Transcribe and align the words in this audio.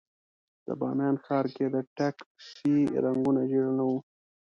د 0.65 0.67
بامیان 0.79 1.15
ښار 1.25 1.45
کې 1.55 1.65
د 1.75 1.75
ټکسي 1.97 2.77
رنګونه 3.05 3.41
ژېړ 3.49 3.67
نه 3.77 3.83
وو. 3.89 3.97